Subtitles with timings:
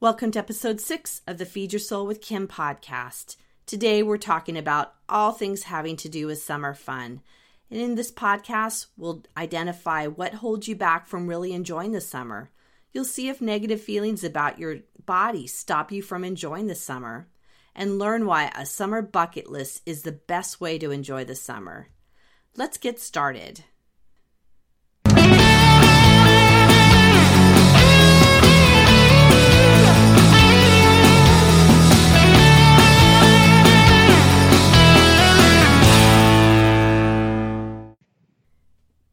[0.00, 3.34] Welcome to episode six of the Feed Your Soul with Kim podcast.
[3.66, 7.20] Today we're talking about all things having to do with summer fun.
[7.68, 12.52] And in this podcast, we'll identify what holds you back from really enjoying the summer.
[12.92, 17.26] You'll see if negative feelings about your body stop you from enjoying the summer,
[17.74, 21.88] and learn why a summer bucket list is the best way to enjoy the summer.
[22.54, 23.64] Let's get started.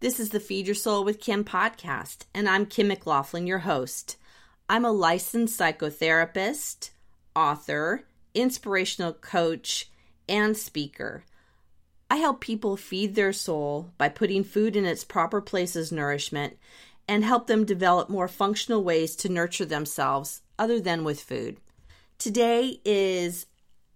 [0.05, 4.17] This is the Feed Your Soul with Kim podcast, and I'm Kim McLaughlin, your host.
[4.69, 6.91] I'm a licensed psychotherapist,
[7.35, 8.03] author,
[8.35, 9.89] inspirational coach,
[10.29, 11.23] and speaker.
[12.07, 16.55] I help people feed their soul by putting food in its proper place as nourishment
[17.07, 21.57] and help them develop more functional ways to nurture themselves other than with food.
[22.19, 23.47] Today is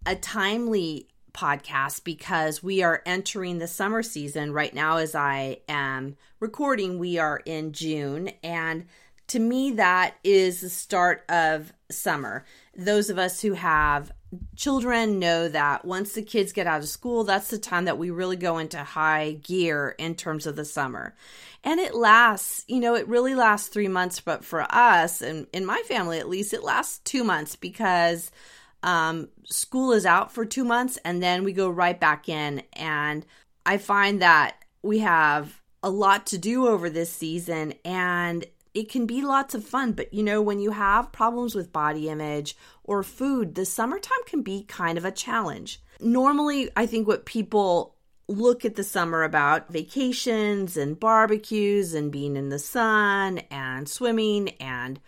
[0.07, 6.17] a timely podcast because we are entering the summer season right now as I am
[6.39, 6.99] recording.
[6.99, 8.85] We are in June, and
[9.29, 12.45] to me, that is the start of summer.
[12.75, 14.11] Those of us who have
[14.55, 18.09] children know that once the kids get out of school, that's the time that we
[18.09, 21.15] really go into high gear in terms of the summer.
[21.63, 25.65] And it lasts, you know, it really lasts three months, but for us and in
[25.65, 28.31] my family at least, it lasts two months because
[28.83, 32.63] um, school is out for two months and then we go right back in.
[32.73, 33.25] And
[33.65, 39.05] I find that we have a lot to do over this season and it can
[39.05, 39.93] be lots of fun.
[39.93, 44.41] But you know, when you have problems with body image or food, the summertime can
[44.41, 45.81] be kind of a challenge.
[45.99, 47.95] Normally, I think what people
[48.27, 54.49] look at the summer about vacations and barbecues and being in the sun and swimming
[54.59, 54.99] and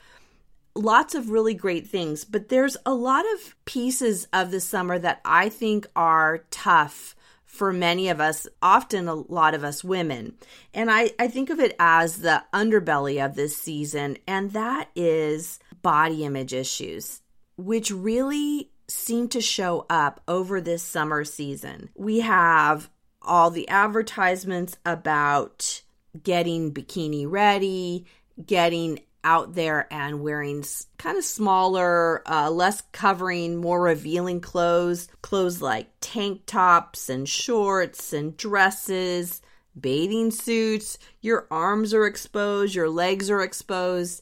[0.76, 5.22] lots of really great things, but there's a lot of pieces of the summer that
[5.26, 10.36] I think are tough for many of us, often a lot of us women.
[10.74, 15.60] And I, I think of it as the underbelly of this season, and that is
[15.81, 17.22] body image issues,
[17.58, 21.90] which really seem to show up over this summer season.
[21.96, 22.90] We have
[23.22, 25.81] all the advertisements about
[26.24, 28.06] getting bikini ready,
[28.46, 30.64] getting out there and wearing
[30.98, 35.08] kind of smaller, uh, less covering, more revealing clothes.
[35.22, 39.42] Clothes like tank tops and shorts and dresses,
[39.80, 40.98] bathing suits.
[41.22, 44.22] Your arms are exposed, your legs are exposed.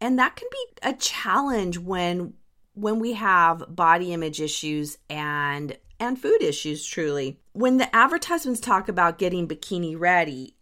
[0.00, 2.34] And that can be a challenge when
[2.74, 7.40] when we have body image issues and and food issues truly.
[7.52, 10.56] When the advertisements talk about getting bikini ready,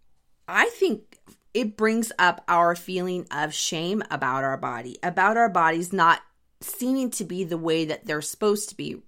[0.47, 1.19] I think
[1.55, 6.21] it brings up our feeling of shame about our body, about our bodies not
[6.61, 9.01] seeming to be the way that they're supposed to be.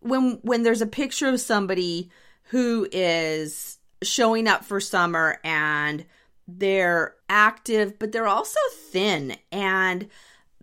[0.00, 2.10] When when there's a picture of somebody
[2.50, 6.04] who is showing up for summer and
[6.46, 10.08] they're active but they're also thin and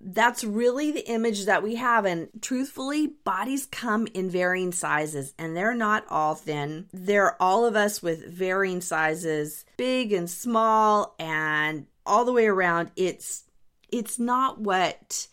[0.06, 2.06] that's really the image that we have.
[2.06, 6.88] And truthfully, bodies come in varying sizes and they're not all thin.
[6.92, 12.92] They're all of us with varying sizes, big and small, and all the way around.
[12.96, 13.44] It's
[13.92, 15.28] it's not what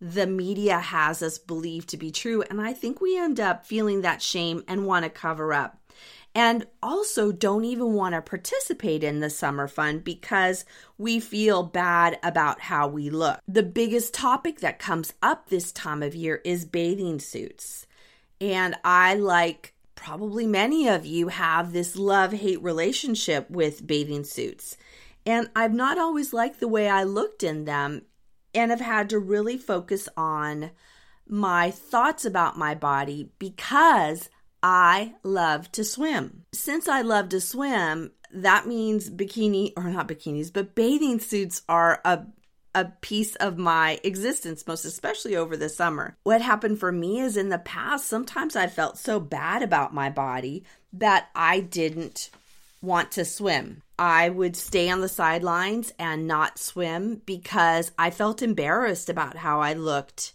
[0.00, 2.42] the media has us believe to be true.
[2.42, 5.78] And I think we end up feeling that shame and want to cover up
[6.34, 10.64] and also don't even want to participate in the summer fun because
[10.98, 13.40] we feel bad about how we look.
[13.46, 17.86] The biggest topic that comes up this time of year is bathing suits.
[18.40, 24.76] And I, like probably many of you, have this love hate relationship with bathing suits.
[25.24, 28.02] And I've not always liked the way I looked in them
[28.52, 30.72] and have had to really focus on
[31.26, 34.28] my thoughts about my body because
[34.64, 36.46] I love to swim.
[36.54, 42.00] Since I love to swim, that means bikini or not bikinis, but bathing suits are
[42.04, 42.24] a
[42.76, 46.16] a piece of my existence, most especially over the summer.
[46.24, 50.10] What happened for me is in the past, sometimes I felt so bad about my
[50.10, 52.30] body that I didn't
[52.82, 53.82] want to swim.
[53.96, 59.60] I would stay on the sidelines and not swim because I felt embarrassed about how
[59.60, 60.32] I looked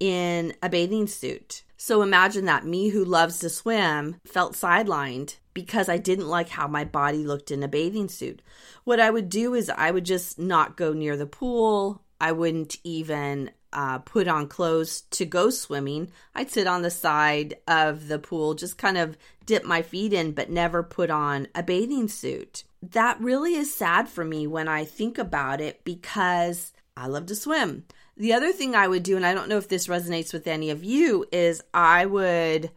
[0.00, 1.62] in a bathing suit.
[1.76, 6.66] So imagine that me who loves to swim felt sidelined because I didn't like how
[6.66, 8.42] my body looked in a bathing suit.
[8.84, 12.02] What I would do is I would just not go near the pool.
[12.20, 16.10] I wouldn't even uh, put on clothes to go swimming.
[16.34, 20.32] I'd sit on the side of the pool, just kind of dip my feet in,
[20.32, 22.64] but never put on a bathing suit.
[22.82, 27.34] That really is sad for me when I think about it because I love to
[27.36, 27.84] swim.
[28.16, 30.70] The other thing I would do, and I don't know if this resonates with any
[30.70, 32.70] of you, is I would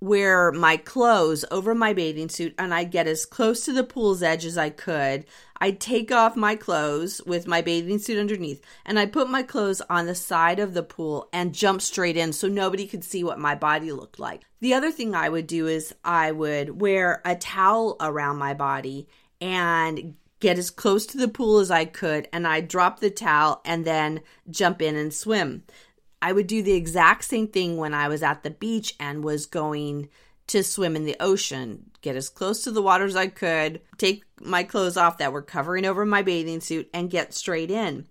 [0.00, 4.22] wear my clothes over my bathing suit and I'd get as close to the pool's
[4.22, 5.24] edge as I could.
[5.60, 9.82] I'd take off my clothes with my bathing suit underneath and I'd put my clothes
[9.90, 13.40] on the side of the pool and jump straight in so nobody could see what
[13.40, 14.42] my body looked like.
[14.60, 19.08] The other thing I would do is I would wear a towel around my body
[19.40, 23.60] and get as close to the pool as I could and I'd drop the towel
[23.64, 24.20] and then
[24.50, 25.64] jump in and swim.
[26.20, 29.46] I would do the exact same thing when I was at the beach and was
[29.46, 30.08] going
[30.48, 31.90] to swim in the ocean.
[32.00, 35.42] Get as close to the water as I could, take my clothes off that were
[35.42, 38.06] covering over my bathing suit, and get straight in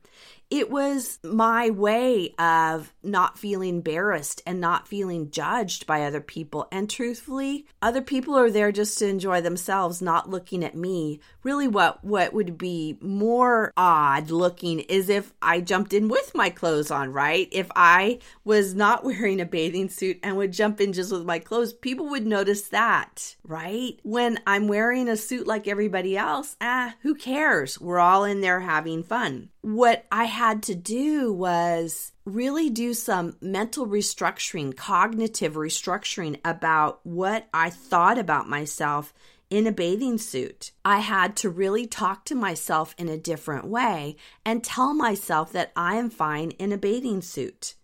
[0.49, 6.67] it was my way of not feeling embarrassed and not feeling judged by other people.
[6.71, 11.19] And truthfully, other people are there just to enjoy themselves, not looking at me.
[11.43, 16.49] Really, what, what would be more odd looking is if I jumped in with my
[16.49, 17.49] clothes on, right?
[17.51, 21.39] If I was not wearing a bathing suit and would jump in just with my
[21.39, 23.99] clothes, people would notice that, right?
[24.03, 27.79] When I'm wearing a suit like everybody else, ah, who cares?
[27.79, 33.35] We're all in there having fun what I had to do was really do some
[33.41, 39.13] mental restructuring, cognitive restructuring about what I thought about myself
[39.49, 40.71] in a bathing suit.
[40.85, 44.15] I had to really talk to myself in a different way
[44.45, 47.75] and tell myself that I am fine in a bathing suit.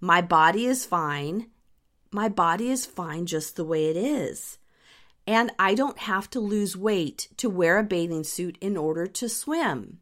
[0.00, 1.46] My body is fine.
[2.10, 4.58] My body is fine just the way it is.
[5.28, 9.28] And I don't have to lose weight to wear a bathing suit in order to
[9.28, 10.00] swim.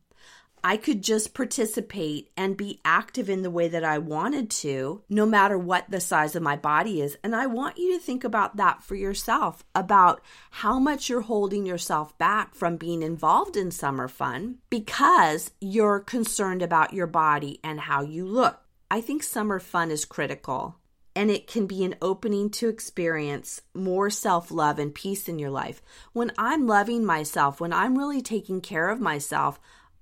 [0.63, 5.27] I could just participate and be active in the way that I wanted to, no
[5.27, 7.17] matter what the size of my body is.
[7.23, 11.67] And I want you to think about that for yourself about how much you're holding
[11.67, 17.81] yourself back from being involved in summer fun because you're concerned about your body and
[17.81, 18.61] how you look.
[18.91, 20.77] I think summer fun is critical
[21.19, 25.51] and it can be an opening to experience more self love and peace in your
[25.51, 25.83] life.
[26.13, 29.59] When I'm loving myself, when I'm really taking care of myself,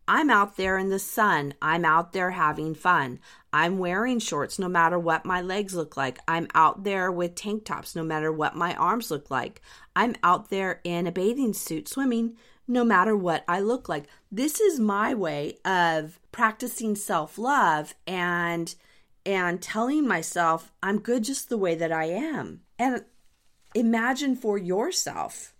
[0.08, 1.54] I'm out there in the sun.
[1.60, 3.18] I'm out there having fun.
[3.52, 6.18] I'm wearing shorts no matter what my legs look like.
[6.28, 9.60] I'm out there with tank tops no matter what my arms look like.
[9.96, 12.36] I'm out there in a bathing suit swimming
[12.68, 14.06] no matter what I look like.
[14.30, 18.74] This is my way of practicing self-love and
[19.24, 22.60] and telling myself I'm good just the way that I am.
[22.78, 23.04] And
[23.74, 25.55] imagine for yourself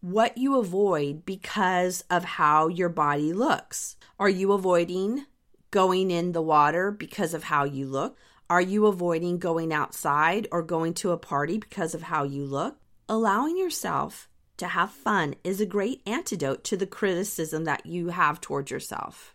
[0.00, 3.96] what you avoid because of how your body looks.
[4.18, 5.26] Are you avoiding
[5.70, 8.16] going in the water because of how you look?
[8.48, 12.78] Are you avoiding going outside or going to a party because of how you look?
[13.08, 14.28] Allowing yourself
[14.58, 19.34] to have fun is a great antidote to the criticism that you have towards yourself.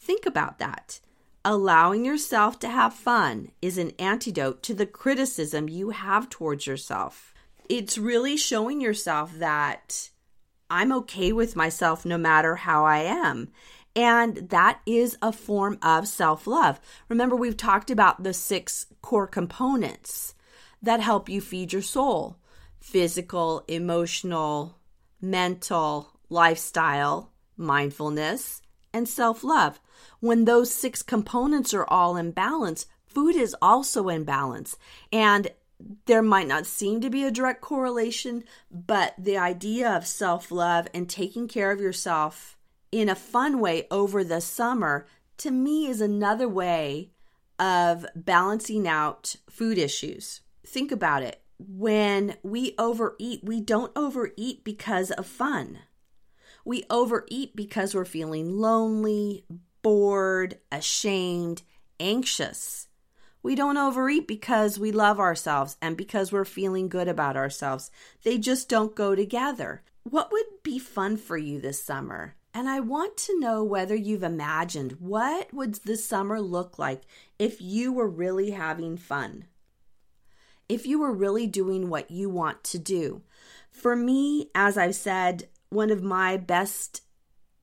[0.00, 1.00] Think about that.
[1.44, 7.31] Allowing yourself to have fun is an antidote to the criticism you have towards yourself
[7.68, 10.10] it's really showing yourself that
[10.70, 13.50] I'm okay with myself no matter how I am.
[13.94, 16.80] And that is a form of self love.
[17.08, 20.34] Remember, we've talked about the six core components
[20.80, 22.36] that help you feed your soul
[22.80, 24.78] physical, emotional,
[25.20, 28.62] mental, lifestyle, mindfulness,
[28.92, 29.80] and self love.
[30.20, 34.76] When those six components are all in balance, food is also in balance.
[35.12, 35.50] And
[36.06, 40.88] there might not seem to be a direct correlation, but the idea of self love
[40.94, 42.56] and taking care of yourself
[42.90, 45.06] in a fun way over the summer
[45.38, 47.10] to me is another way
[47.58, 50.40] of balancing out food issues.
[50.66, 51.42] Think about it.
[51.58, 55.78] When we overeat, we don't overeat because of fun.
[56.64, 59.44] We overeat because we're feeling lonely,
[59.82, 61.62] bored, ashamed,
[61.98, 62.88] anxious.
[63.42, 67.90] We don't overeat because we love ourselves and because we're feeling good about ourselves.
[68.22, 69.82] They just don't go together.
[70.04, 72.36] What would be fun for you this summer?
[72.54, 77.02] And I want to know whether you've imagined what would this summer look like
[77.38, 79.46] if you were really having fun.
[80.68, 83.22] If you were really doing what you want to do.
[83.70, 87.02] For me, as I've said, one of my best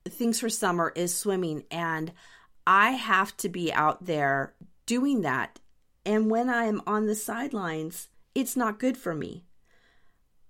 [0.07, 2.12] things for summer is swimming and
[2.65, 4.55] I have to be out there
[4.86, 5.59] doing that
[6.09, 9.45] and when I'm on the sidelines, it's not good for me.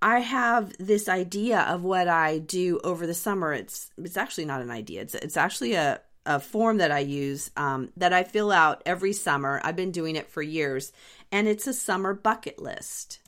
[0.01, 3.51] I have this idea of what I do over the summer.
[3.51, 5.01] It's it's actually not an idea.
[5.01, 9.11] It's it's actually a a form that I use um, that I fill out every
[9.11, 9.59] summer.
[9.61, 10.93] I've been doing it for years,
[11.29, 13.19] and it's a summer bucket list.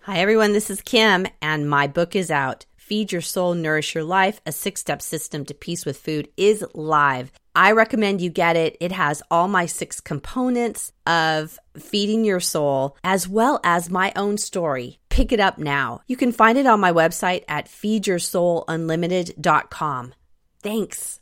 [0.00, 4.04] Hi everyone, this is Kim, and my book is out Feed Your Soul, Nourish Your
[4.04, 7.32] Life, a six step system to peace with food, is live.
[7.56, 8.76] I recommend you get it.
[8.80, 14.36] It has all my six components of feeding your soul, as well as my own
[14.36, 14.98] story.
[15.08, 16.02] Pick it up now.
[16.06, 20.14] You can find it on my website at feedyoursoulunlimited.com.
[20.62, 21.20] Thanks.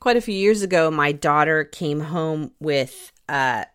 [0.00, 3.66] Quite a few years ago, my daughter came home with uh,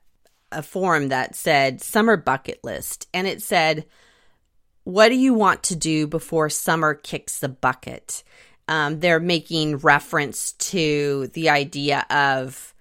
[0.52, 3.86] a form that said summer bucket list, and it said,
[4.86, 8.24] What do you want to do before summer kicks the bucket?
[8.68, 12.74] Um, they're making reference to the idea of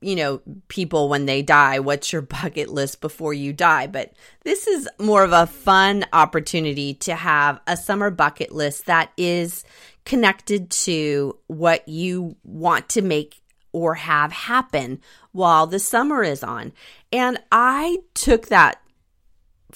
[0.00, 3.86] you know, people when they die, what's your bucket list before you die?
[3.86, 4.12] But
[4.44, 9.64] this is more of a fun opportunity to have a summer bucket list that is
[10.04, 13.40] connected to what you want to make
[13.72, 15.00] or have happen
[15.32, 16.72] while the summer is on.
[17.12, 18.80] And I took that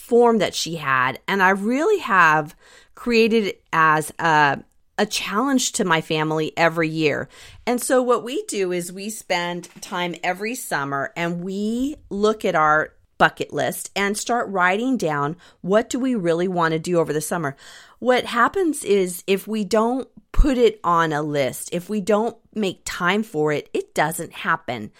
[0.01, 2.57] form that she had and I really have
[2.95, 4.63] created it as a
[4.99, 7.27] a challenge to my family every year.
[7.67, 12.55] And so what we do is we spend time every summer and we look at
[12.55, 17.15] our bucket list and start writing down what do we really want to do over
[17.15, 17.57] the summer.
[17.99, 22.83] What happens is if we don't put it on a list, if we don't make
[22.85, 24.93] time for it, it doesn't happen.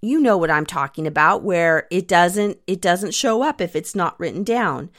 [0.00, 3.94] You know what I'm talking about where it doesn't it doesn't show up if it's
[3.94, 4.90] not written down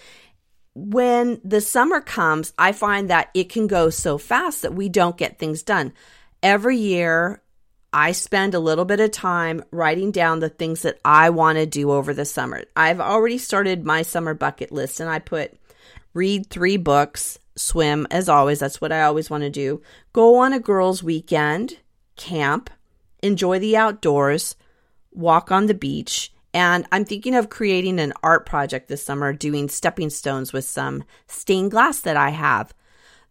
[0.79, 5.17] when the summer comes, I find that it can go so fast that we don't
[5.17, 5.93] get things done.
[6.41, 7.41] Every year,
[7.91, 11.65] I spend a little bit of time writing down the things that I want to
[11.65, 12.63] do over the summer.
[12.75, 15.53] I've already started my summer bucket list and I put
[16.13, 19.81] read three books, swim as always, that's what I always want to do,
[20.13, 21.77] go on a girls' weekend,
[22.15, 22.69] camp,
[23.21, 24.55] enjoy the outdoors,
[25.19, 29.69] walk on the beach, and I'm thinking of creating an art project this summer, doing
[29.69, 32.73] stepping stones with some stained glass that I have.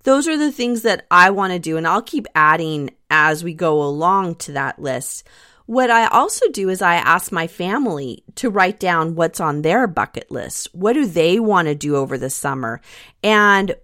[0.05, 3.55] Those are the things that I want to do, and I'll keep adding as we
[3.55, 5.27] go along to that list.
[5.67, 9.87] What I also do is I ask my family to write down what's on their
[9.87, 10.69] bucket list.
[10.73, 12.81] What do they want to do over the summer?
[13.23, 13.75] And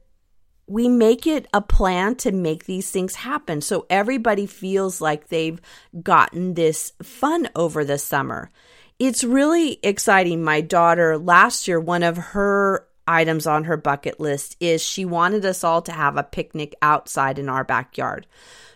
[0.66, 5.60] we make it a plan to make these things happen so everybody feels like they've
[6.02, 8.50] gotten this fun over the summer
[8.98, 10.42] it's really exciting.
[10.42, 15.44] My daughter, last year, one of her items on her bucket list is she wanted
[15.44, 18.26] us all to have a picnic outside in our backyard.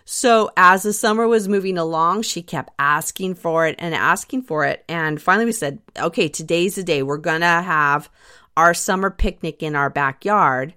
[0.05, 4.65] So as the summer was moving along, she kept asking for it and asking for
[4.65, 4.85] it.
[4.89, 7.03] And finally we said, okay, today's the day.
[7.03, 8.11] We're going to have
[8.57, 10.75] our summer picnic in our backyard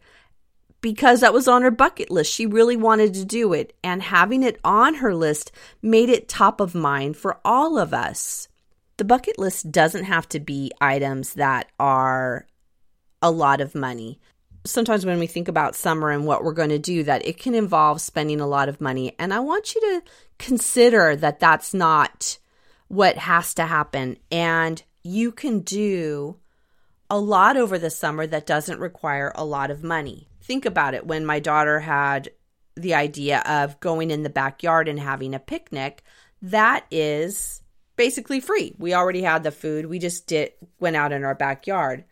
[0.81, 2.33] because that was on her bucket list.
[2.33, 3.75] She really wanted to do it.
[3.83, 8.47] And having it on her list made it top of mind for all of us.
[8.97, 12.47] The bucket list doesn't have to be items that are
[13.21, 14.19] a lot of money.
[14.63, 17.55] Sometimes when we think about summer and what we're going to do, that it can
[17.55, 19.15] involve spending a lot of money.
[19.17, 20.03] And I want you to
[20.37, 22.37] consider that that's not
[22.87, 24.17] what has to happen.
[24.31, 26.37] And you can do
[27.09, 30.27] a lot over the summer that doesn't require a lot of money.
[30.41, 32.31] Think about it when my daughter had
[32.75, 36.03] the idea of going in the backyard and having a picnic,
[36.41, 37.61] that is
[37.95, 38.73] basically free.
[38.77, 39.85] We already had the food.
[39.85, 42.05] We just did went out in our backyard.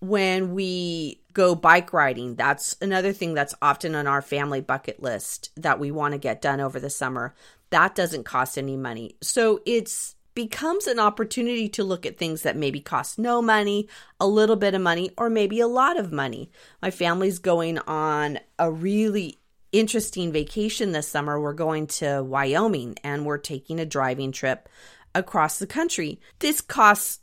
[0.00, 5.50] When we go bike riding, that's another thing that's often on our family bucket list
[5.56, 7.34] that we want to get done over the summer.
[7.70, 9.16] That doesn't cost any money.
[9.20, 13.88] So it's becomes an opportunity to look at things that maybe cost no money,
[14.20, 16.48] a little bit of money, or maybe a lot of money.
[16.80, 19.40] My family's going on a really
[19.72, 21.40] interesting vacation this summer.
[21.40, 24.68] We're going to Wyoming and we're taking a driving trip
[25.12, 26.20] across the country.
[26.38, 27.18] This costs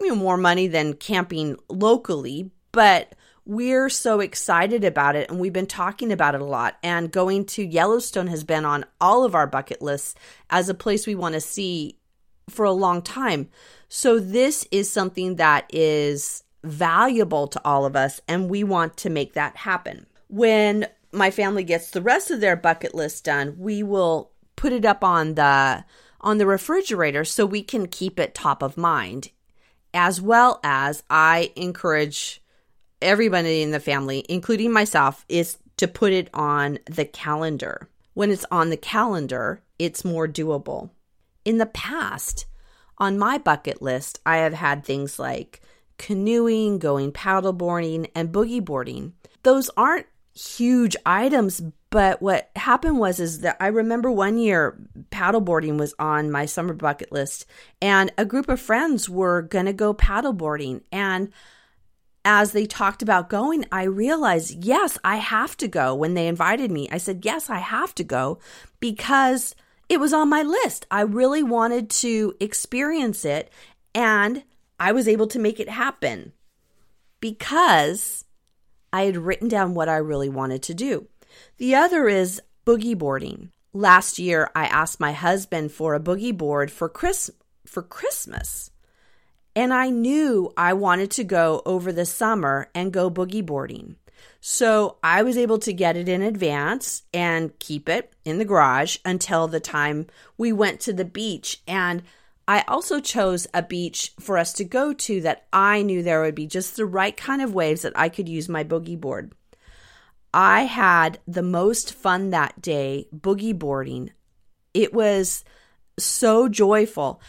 [0.00, 5.52] you know, more money than camping locally, but we're so excited about it and we've
[5.52, 6.78] been talking about it a lot.
[6.82, 10.14] And going to Yellowstone has been on all of our bucket lists
[10.48, 11.99] as a place we want to see
[12.50, 13.48] for a long time.
[13.88, 19.10] So, this is something that is valuable to all of us, and we want to
[19.10, 20.06] make that happen.
[20.28, 24.84] When my family gets the rest of their bucket list done, we will put it
[24.84, 25.84] up on the
[26.20, 29.30] on the refrigerator so we can keep it top of mind.
[29.94, 32.42] As well as I encourage
[33.00, 37.88] everybody in the family, including myself, is to put it on the calendar.
[38.12, 40.90] When it's on the calendar, it's more doable.
[41.44, 42.46] In the past,
[42.98, 45.60] on my bucket list, I have had things like
[45.98, 49.14] canoeing, going paddleboarding, and boogie boarding.
[49.42, 54.78] Those aren't huge items, but what happened was is that I remember one year
[55.10, 57.46] paddleboarding was on my summer bucket list
[57.82, 61.32] and a group of friends were going to go paddleboarding and
[62.24, 65.94] as they talked about going, I realized, yes, I have to go.
[65.94, 68.38] When they invited me, I said, yes, I have to go
[68.78, 69.54] because
[69.90, 70.86] it was on my list.
[70.88, 73.50] I really wanted to experience it
[73.92, 74.44] and
[74.78, 76.32] I was able to make it happen
[77.20, 78.24] because
[78.92, 81.08] I had written down what I really wanted to do.
[81.58, 83.50] The other is boogie boarding.
[83.72, 87.30] Last year, I asked my husband for a boogie board for Chris
[87.66, 88.70] for Christmas.
[89.56, 93.96] And I knew I wanted to go over the summer and go boogie boarding.
[94.40, 98.96] So I was able to get it in advance and keep it in the garage
[99.04, 100.06] until the time
[100.38, 101.62] we went to the beach.
[101.66, 102.02] And
[102.48, 106.34] I also chose a beach for us to go to that I knew there would
[106.34, 109.32] be just the right kind of waves that I could use my boogie board.
[110.32, 114.10] I had the most fun that day boogie boarding.
[114.72, 115.44] It was
[115.98, 117.20] so joyful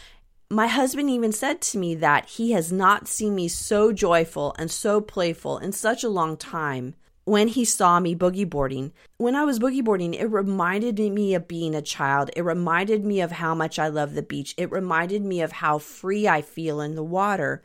[0.52, 4.70] my husband even said to me that he has not seen me so joyful and
[4.70, 8.92] so playful in such a long time when he saw me boogie boarding.
[9.16, 12.30] When I was boogie boarding, it reminded me of being a child.
[12.36, 14.54] It reminded me of how much I love the beach.
[14.56, 17.62] It reminded me of how free I feel in the water.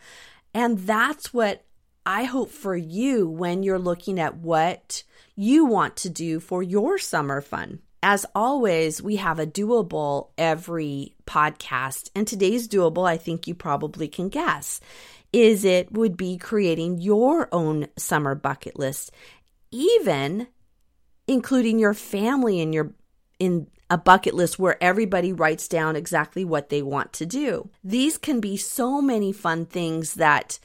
[0.54, 1.64] And that's what
[2.06, 5.04] I hope for you when you're looking at what
[5.36, 7.80] you want to do for your summer fun.
[8.02, 12.10] As always, we have a doable every podcast.
[12.16, 14.80] And today's doable, I think you probably can guess,
[15.34, 19.12] is it would be creating your own summer bucket list,
[19.72, 20.48] even
[21.28, 22.94] including your family in your
[23.40, 27.70] in a bucket list where everybody writes down exactly what they want to do.
[27.84, 30.60] These can be so many fun things that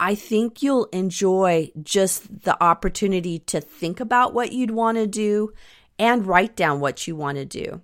[0.00, 5.52] I think you'll enjoy just the opportunity to think about what you'd want to do
[5.98, 7.80] and write down what you want to do.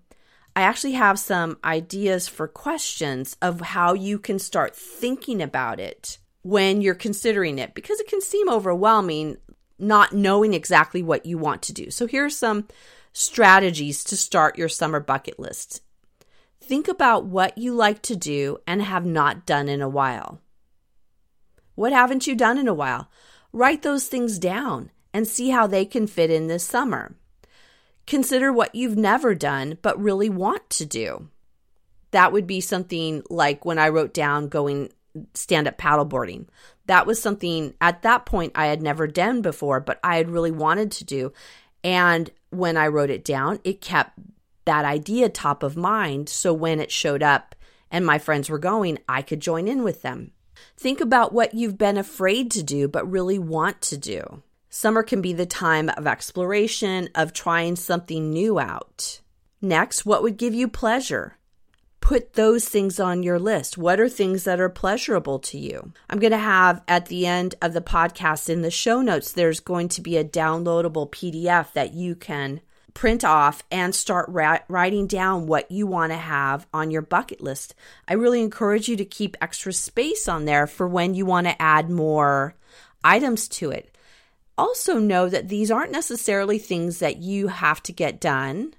[0.54, 6.18] I actually have some ideas for questions of how you can start thinking about it
[6.42, 9.38] when you're considering it because it can seem overwhelming
[9.78, 11.90] not knowing exactly what you want to do.
[11.90, 12.68] So here are some
[13.12, 15.82] strategies to start your summer bucket list.
[16.60, 20.40] Think about what you like to do and have not done in a while.
[21.74, 23.10] What haven't you done in a while?
[23.52, 27.16] Write those things down and see how they can fit in this summer.
[28.06, 31.28] Consider what you've never done but really want to do.
[32.12, 34.90] That would be something like when I wrote down going
[35.34, 36.46] stand up paddleboarding.
[36.86, 40.50] That was something at that point I had never done before, but I had really
[40.50, 41.32] wanted to do.
[41.84, 44.18] And when I wrote it down, it kept
[44.64, 46.28] that idea top of mind.
[46.28, 47.54] So when it showed up
[47.90, 50.32] and my friends were going, I could join in with them.
[50.76, 54.42] Think about what you've been afraid to do but really want to do.
[54.68, 59.20] Summer can be the time of exploration, of trying something new out.
[59.60, 61.36] Next, what would give you pleasure?
[62.02, 63.78] Put those things on your list.
[63.78, 65.92] What are things that are pleasurable to you?
[66.10, 69.60] I'm going to have at the end of the podcast in the show notes, there's
[69.60, 72.60] going to be a downloadable PDF that you can
[72.92, 77.40] print off and start ra- writing down what you want to have on your bucket
[77.40, 77.72] list.
[78.08, 81.62] I really encourage you to keep extra space on there for when you want to
[81.62, 82.56] add more
[83.04, 83.96] items to it
[84.58, 88.74] also know that these aren't necessarily things that you have to get done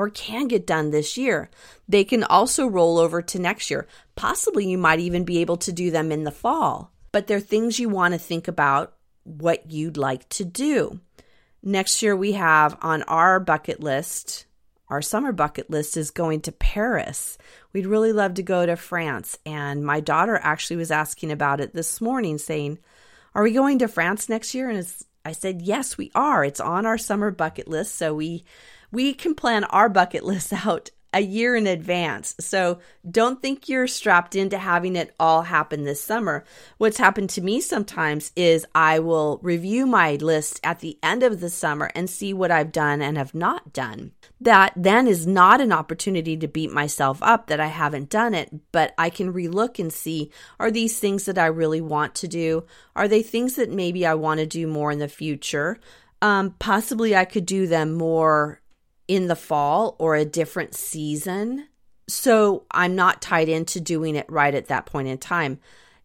[0.00, 1.50] or can get done this year.
[1.86, 3.86] They can also roll over to next year.
[4.16, 7.78] Possibly you might even be able to do them in the fall, but they're things
[7.78, 11.00] you want to think about what you'd like to do.
[11.62, 14.46] Next year, we have on our bucket list,
[14.88, 17.36] our summer bucket list is going to Paris.
[17.74, 19.38] We'd really love to go to France.
[19.44, 22.78] And my daughter actually was asking about it this morning, saying,
[23.34, 24.70] are we going to France next year?
[24.70, 24.78] And
[25.26, 26.42] I said, Yes, we are.
[26.42, 27.96] It's on our summer bucket list.
[27.96, 28.44] So we
[28.92, 32.34] we can plan our bucket list out a year in advance.
[32.40, 36.44] So don't think you're strapped into having it all happen this summer.
[36.78, 41.40] What's happened to me sometimes is I will review my list at the end of
[41.40, 44.12] the summer and see what I've done and have not done.
[44.40, 48.50] That then is not an opportunity to beat myself up that I haven't done it,
[48.72, 52.64] but I can relook and see are these things that I really want to do?
[52.94, 55.78] Are they things that maybe I want to do more in the future?
[56.22, 58.59] Um, possibly I could do them more
[59.10, 61.66] in the fall or a different season.
[62.08, 65.58] So I'm not tied into doing it right at that point in time.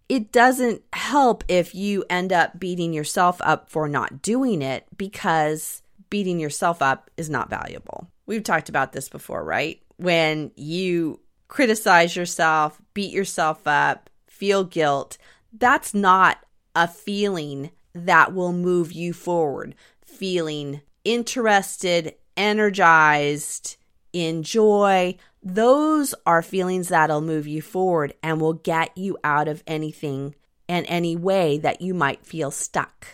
[0.10, 5.84] It doesn't help if you end up beating yourself up for not doing it because
[6.10, 8.10] beating yourself up is not valuable.
[8.26, 9.80] We've talked about this before, right?
[9.98, 15.20] When you criticize yourself, beat yourself up, feel guilt,
[15.54, 16.40] that's not
[16.74, 19.76] a feeling that will move you forward.
[20.04, 23.78] Feeling interested, energized,
[24.16, 25.18] in joy.
[25.44, 30.36] Those are feelings that'll move you forward and will get you out of anything
[30.70, 33.06] and any way that you might feel stuck.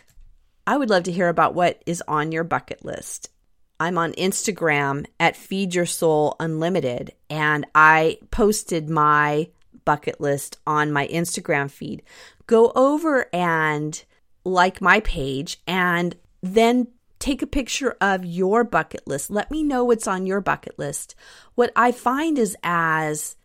[0.68, 3.30] I would love to hear about what is on your bucket list.
[3.80, 9.50] I'm on Instagram at Feed Your Soul Unlimited, and I posted my
[9.86, 12.04] bucket list on my Instagram feed.
[12.46, 14.04] Go over and
[14.46, 16.88] like my page and then
[17.22, 19.30] take a picture of your bucket list.
[19.30, 21.16] Let me know what's on your bucket list.
[21.56, 23.38] What I find is as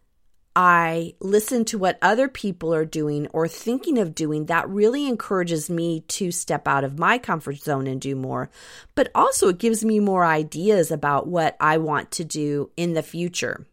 [0.56, 5.68] I listen to what other people are doing or thinking of doing, that really encourages
[5.68, 8.48] me to step out of my comfort zone and do more.
[8.94, 13.02] But also, it gives me more ideas about what I want to do in the
[13.02, 13.66] future.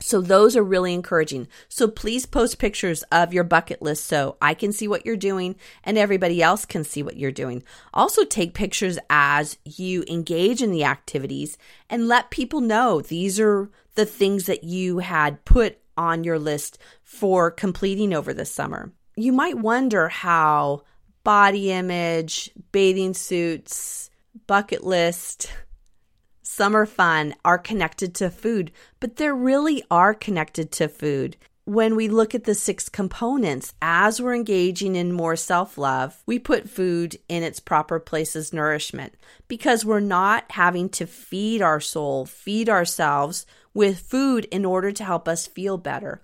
[0.00, 1.48] So, those are really encouraging.
[1.68, 5.56] So, please post pictures of your bucket list so I can see what you're doing
[5.82, 7.64] and everybody else can see what you're doing.
[7.92, 11.58] Also, take pictures as you engage in the activities
[11.90, 16.78] and let people know these are the things that you had put on your list
[17.02, 18.92] for completing over the summer.
[19.16, 20.84] You might wonder how
[21.24, 24.10] body image, bathing suits,
[24.46, 25.52] bucket list,
[26.58, 31.36] summer fun are connected to food, but they really are connected to food.
[31.66, 36.40] When we look at the six components, as we're engaging in more self love, we
[36.40, 39.14] put food in its proper place as nourishment
[39.46, 45.04] because we're not having to feed our soul, feed ourselves with food in order to
[45.04, 46.20] help us feel better.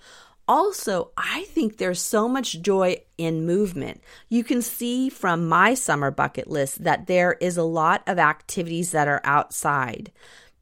[0.46, 4.02] Also, I think there's so much joy in movement.
[4.28, 8.90] You can see from my summer bucket list that there is a lot of activities
[8.90, 10.12] that are outside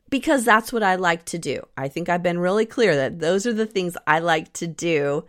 [0.08, 1.66] because that's what I like to do.
[1.76, 5.24] I think I've been really clear that those are the things I like to do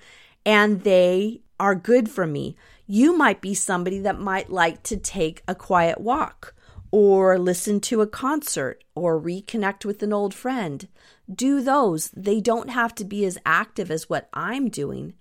[0.45, 2.55] and they are good for me.
[2.85, 6.53] You might be somebody that might like to take a quiet walk
[6.93, 10.87] or listen to a concert or reconnect with an old friend.
[11.27, 12.11] Do those.
[12.11, 15.15] They don't have to be as active as what I'm doing,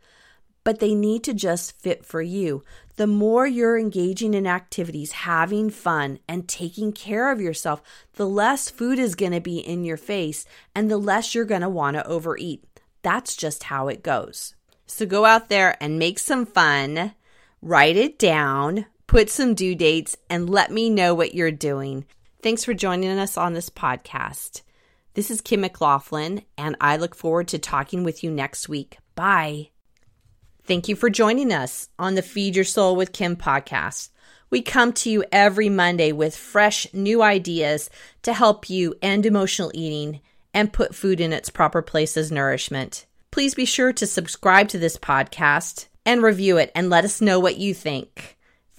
[0.65, 2.63] but they need to just fit for you.
[2.97, 7.83] The more you're engaging in activities, having fun, and taking care of yourself,
[8.17, 11.63] the less food is going to be in your face and the less you're going
[11.63, 12.67] to want to overeat.
[13.01, 14.55] That's just how it goes.
[14.85, 17.15] So go out there and make some fun,
[17.63, 22.07] write it down, put some due dates, and let me know what you're doing.
[22.41, 24.63] Thanks for joining us on this podcast.
[25.13, 28.97] This is Kim McLaughlin, and I look forward to talking with you next week.
[29.15, 29.69] Bye.
[30.65, 34.09] Thank you for joining us on the Feed Your Soul with Kim podcast.
[34.49, 37.91] We come to you every Monday with fresh new ideas
[38.23, 40.23] to help you end emotional eating
[40.55, 43.05] and put food in its proper place as nourishment.
[43.31, 47.39] Please be sure to subscribe to this podcast and review it and let us know
[47.39, 48.39] what you think.